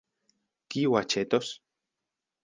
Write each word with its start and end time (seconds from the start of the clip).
Kiu 0.75 0.95
aĉetos? 1.01 1.51